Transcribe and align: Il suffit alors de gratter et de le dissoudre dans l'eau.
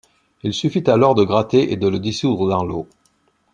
Il 0.41 0.51
suffit 0.55 0.89
alors 0.89 1.13
de 1.13 1.23
gratter 1.23 1.71
et 1.71 1.77
de 1.77 1.87
le 1.87 1.99
dissoudre 1.99 2.49
dans 2.49 2.63
l'eau. 2.65 2.87